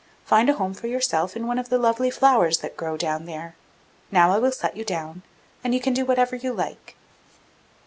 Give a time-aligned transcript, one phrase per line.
[0.25, 3.53] Find a home for yourself in one of the lovely flowers that grow down there;
[4.09, 5.21] now I will set you down,
[5.63, 6.95] and you can do whatever you like.